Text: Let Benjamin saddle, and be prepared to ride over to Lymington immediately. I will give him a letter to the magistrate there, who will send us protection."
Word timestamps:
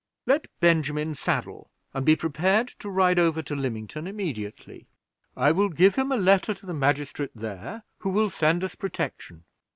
Let 0.25 0.47
Benjamin 0.59 1.13
saddle, 1.13 1.69
and 1.93 2.03
be 2.03 2.15
prepared 2.15 2.69
to 2.79 2.89
ride 2.89 3.19
over 3.19 3.43
to 3.43 3.55
Lymington 3.55 4.07
immediately. 4.07 4.87
I 5.37 5.51
will 5.51 5.69
give 5.69 5.93
him 5.93 6.11
a 6.11 6.17
letter 6.17 6.55
to 6.55 6.65
the 6.65 6.73
magistrate 6.73 7.35
there, 7.35 7.83
who 7.99 8.09
will 8.09 8.31
send 8.31 8.63
us 8.63 8.73
protection." 8.73 9.43